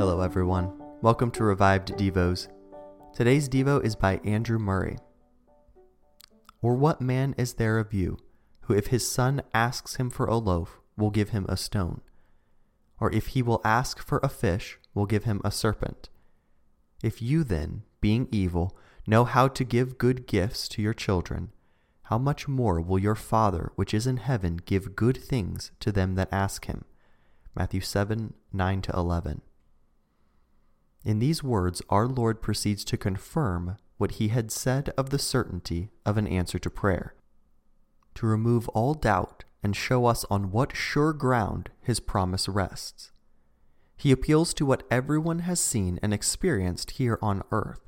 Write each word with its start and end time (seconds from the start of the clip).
Hello, 0.00 0.22
everyone. 0.22 0.72
Welcome 1.02 1.30
to 1.32 1.44
Revived 1.44 1.88
Devos. 1.98 2.48
Today's 3.12 3.50
Devo 3.50 3.84
is 3.84 3.94
by 3.94 4.18
Andrew 4.24 4.58
Murray. 4.58 4.96
Or 6.62 6.74
what 6.74 7.02
man 7.02 7.34
is 7.36 7.52
there 7.52 7.76
of 7.76 7.92
you, 7.92 8.16
who 8.62 8.72
if 8.72 8.86
his 8.86 9.06
son 9.06 9.42
asks 9.52 9.96
him 9.96 10.08
for 10.08 10.24
a 10.24 10.38
loaf, 10.38 10.80
will 10.96 11.10
give 11.10 11.28
him 11.28 11.44
a 11.50 11.56
stone? 11.58 12.00
Or 12.98 13.12
if 13.12 13.26
he 13.26 13.42
will 13.42 13.60
ask 13.62 14.02
for 14.02 14.20
a 14.22 14.30
fish, 14.30 14.78
will 14.94 15.04
give 15.04 15.24
him 15.24 15.42
a 15.44 15.50
serpent? 15.50 16.08
If 17.02 17.20
you 17.20 17.44
then, 17.44 17.82
being 18.00 18.26
evil, 18.30 18.74
know 19.06 19.26
how 19.26 19.48
to 19.48 19.64
give 19.64 19.98
good 19.98 20.26
gifts 20.26 20.66
to 20.68 20.80
your 20.80 20.94
children, 20.94 21.52
how 22.04 22.16
much 22.16 22.48
more 22.48 22.80
will 22.80 22.98
your 22.98 23.14
Father 23.14 23.70
which 23.74 23.92
is 23.92 24.06
in 24.06 24.16
heaven 24.16 24.62
give 24.64 24.96
good 24.96 25.18
things 25.18 25.72
to 25.80 25.92
them 25.92 26.14
that 26.14 26.32
ask 26.32 26.64
him? 26.64 26.86
Matthew 27.54 27.82
7 27.82 28.32
9 28.50 28.80
to 28.80 28.92
11. 28.96 29.42
In 31.04 31.18
these 31.18 31.42
words, 31.42 31.80
our 31.88 32.06
Lord 32.06 32.42
proceeds 32.42 32.84
to 32.84 32.96
confirm 32.96 33.76
what 33.96 34.12
he 34.12 34.28
had 34.28 34.50
said 34.50 34.92
of 34.98 35.10
the 35.10 35.18
certainty 35.18 35.90
of 36.04 36.16
an 36.16 36.26
answer 36.26 36.58
to 36.58 36.70
prayer, 36.70 37.14
to 38.14 38.26
remove 38.26 38.68
all 38.70 38.94
doubt 38.94 39.44
and 39.62 39.74
show 39.74 40.06
us 40.06 40.24
on 40.30 40.50
what 40.50 40.76
sure 40.76 41.12
ground 41.12 41.70
his 41.80 42.00
promise 42.00 42.48
rests. 42.48 43.12
He 43.96 44.12
appeals 44.12 44.54
to 44.54 44.66
what 44.66 44.82
everyone 44.90 45.40
has 45.40 45.60
seen 45.60 45.98
and 46.02 46.12
experienced 46.12 46.92
here 46.92 47.18
on 47.20 47.42
earth. 47.50 47.80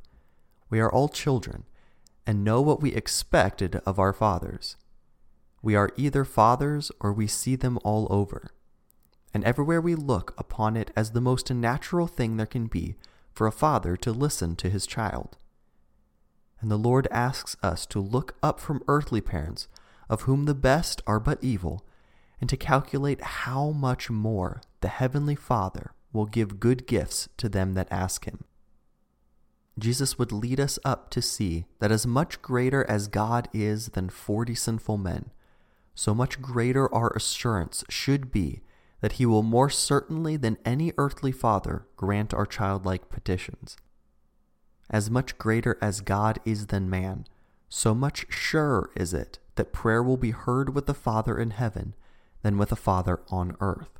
We 0.68 0.80
are 0.80 0.92
all 0.92 1.08
children 1.08 1.64
and 2.26 2.44
know 2.44 2.60
what 2.60 2.80
we 2.80 2.94
expected 2.94 3.76
of 3.86 3.98
our 3.98 4.12
fathers. 4.12 4.76
We 5.62 5.74
are 5.74 5.90
either 5.96 6.24
fathers 6.24 6.90
or 7.00 7.12
we 7.12 7.26
see 7.26 7.56
them 7.56 7.78
all 7.84 8.06
over 8.10 8.50
and 9.34 9.44
everywhere 9.44 9.80
we 9.80 9.94
look 9.94 10.34
upon 10.36 10.76
it 10.76 10.90
as 10.94 11.10
the 11.10 11.20
most 11.20 11.50
natural 11.50 12.06
thing 12.06 12.36
there 12.36 12.46
can 12.46 12.66
be 12.66 12.96
for 13.32 13.46
a 13.46 13.52
father 13.52 13.96
to 13.96 14.12
listen 14.12 14.56
to 14.56 14.68
his 14.68 14.86
child. 14.86 15.36
And 16.60 16.70
the 16.70 16.76
Lord 16.76 17.08
asks 17.10 17.56
us 17.62 17.86
to 17.86 18.00
look 18.00 18.36
up 18.42 18.60
from 18.60 18.84
earthly 18.86 19.20
parents, 19.20 19.68
of 20.08 20.22
whom 20.22 20.44
the 20.44 20.54
best 20.54 21.02
are 21.06 21.18
but 21.18 21.42
evil, 21.42 21.84
and 22.40 22.48
to 22.50 22.56
calculate 22.56 23.20
how 23.22 23.70
much 23.70 24.10
more 24.10 24.60
the 24.80 24.88
Heavenly 24.88 25.34
Father 25.34 25.92
will 26.12 26.26
give 26.26 26.60
good 26.60 26.86
gifts 26.86 27.28
to 27.38 27.48
them 27.48 27.74
that 27.74 27.88
ask 27.90 28.26
Him. 28.26 28.44
Jesus 29.78 30.18
would 30.18 30.32
lead 30.32 30.60
us 30.60 30.78
up 30.84 31.08
to 31.10 31.22
see 31.22 31.64
that 31.78 31.90
as 31.90 32.06
much 32.06 32.42
greater 32.42 32.88
as 32.88 33.08
God 33.08 33.48
is 33.52 33.88
than 33.88 34.10
forty 34.10 34.54
sinful 34.54 34.98
men, 34.98 35.30
so 35.94 36.14
much 36.14 36.42
greater 36.42 36.92
our 36.94 37.10
assurance 37.10 37.84
should 37.88 38.30
be 38.30 38.62
that 39.02 39.12
he 39.12 39.26
will 39.26 39.42
more 39.42 39.68
certainly 39.68 40.36
than 40.36 40.56
any 40.64 40.92
earthly 40.96 41.32
father 41.32 41.86
grant 41.96 42.32
our 42.32 42.46
childlike 42.46 43.10
petitions. 43.10 43.76
As 44.88 45.10
much 45.10 45.36
greater 45.38 45.76
as 45.82 46.00
God 46.00 46.38
is 46.44 46.68
than 46.68 46.88
man, 46.88 47.26
so 47.68 47.94
much 47.94 48.26
surer 48.30 48.90
is 48.94 49.12
it 49.12 49.38
that 49.56 49.72
prayer 49.72 50.02
will 50.02 50.16
be 50.16 50.30
heard 50.30 50.74
with 50.74 50.86
the 50.86 50.94
Father 50.94 51.36
in 51.36 51.50
heaven 51.50 51.94
than 52.42 52.56
with 52.56 52.70
a 52.70 52.76
Father 52.76 53.20
on 53.28 53.56
earth. 53.60 53.98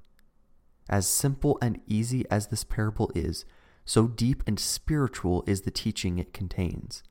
As 0.89 1.07
simple 1.07 1.59
and 1.61 1.81
easy 1.87 2.25
as 2.31 2.47
this 2.47 2.65
parable 2.65 3.11
is, 3.15 3.45
so 3.85 4.07
deep 4.07 4.43
and 4.47 4.59
spiritual 4.61 5.43
is 5.47 5.63
the 5.63 5.71
teaching 5.71 6.19
it 6.19 6.33
contains. 6.33 7.03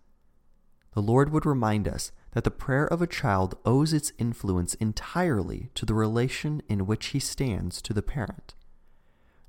The 0.94 1.02
Lord 1.02 1.32
would 1.32 1.46
remind 1.46 1.88
us 1.88 2.12
that 2.34 2.44
the 2.44 2.52
prayer 2.52 2.88
of 2.88 3.02
a 3.02 3.08
child 3.08 3.58
owes 3.66 3.94
its 3.94 4.14
influence 4.18 4.74
entirely 4.76 5.70
to 5.76 5.86
the 5.86 5.94
relation 5.94 6.62
in 6.70 6.86
which 6.86 7.08
he 7.08 7.20
stands 7.20 7.82
to 7.82 7.94
the 7.94 8.02
parent. 8.02 8.56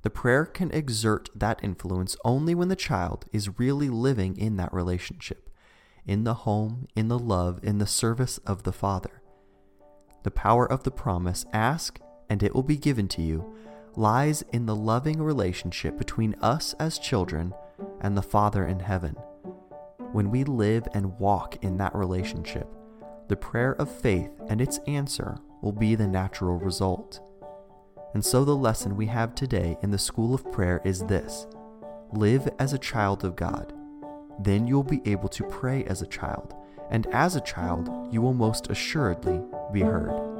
The 0.01 0.09
prayer 0.09 0.45
can 0.45 0.69
exert 0.71 1.29
that 1.33 1.63
influence 1.63 2.17
only 2.25 2.53
when 2.53 2.67
the 2.67 2.75
child 2.75 3.25
is 3.31 3.57
really 3.57 3.89
living 3.89 4.37
in 4.37 4.57
that 4.57 4.73
relationship, 4.73 5.49
in 6.05 6.25
the 6.25 6.33
home, 6.33 6.87
in 6.93 7.07
the 7.07 7.19
love, 7.19 7.61
in 7.63 7.77
the 7.77 7.87
service 7.87 8.37
of 8.39 8.63
the 8.63 8.73
Father. 8.73 9.21
The 10.23 10.31
power 10.31 10.69
of 10.69 10.83
the 10.83 10.91
promise, 10.91 11.45
ask 11.53 11.99
and 12.29 12.43
it 12.43 12.53
will 12.53 12.63
be 12.63 12.77
given 12.77 13.07
to 13.09 13.21
you, 13.21 13.55
lies 13.95 14.43
in 14.51 14.65
the 14.65 14.75
loving 14.75 15.21
relationship 15.21 15.97
between 15.97 16.35
us 16.41 16.73
as 16.79 16.99
children 16.99 17.53
and 18.01 18.17
the 18.17 18.21
Father 18.21 18.65
in 18.65 18.79
heaven. 18.79 19.15
When 20.13 20.29
we 20.29 20.43
live 20.43 20.87
and 20.93 21.17
walk 21.17 21.57
in 21.63 21.77
that 21.77 21.95
relationship, 21.95 22.67
the 23.29 23.35
prayer 23.35 23.73
of 23.73 23.89
faith 23.89 24.29
and 24.47 24.61
its 24.61 24.79
answer 24.85 25.39
will 25.63 25.71
be 25.71 25.95
the 25.95 26.05
natural 26.05 26.59
result. 26.59 27.19
And 28.13 28.23
so 28.23 28.45
the 28.45 28.55
lesson 28.55 28.95
we 28.95 29.07
have 29.07 29.33
today 29.33 29.75
in 29.81 29.89
the 29.89 29.97
School 29.97 30.35
of 30.35 30.51
Prayer 30.51 30.81
is 30.85 31.01
this 31.05 31.47
Live 32.11 32.47
as 32.59 32.73
a 32.73 32.77
child 32.77 33.25
of 33.25 33.35
God. 33.35 33.73
Then 34.37 34.67
you'll 34.67 34.83
be 34.83 35.01
able 35.05 35.29
to 35.29 35.45
pray 35.45 35.83
as 35.85 36.03
a 36.03 36.07
child, 36.07 36.53
and 36.91 37.07
as 37.07 37.35
a 37.35 37.41
child, 37.41 37.89
you 38.13 38.21
will 38.21 38.35
most 38.35 38.69
assuredly 38.69 39.41
be 39.71 39.81
heard. 39.81 40.32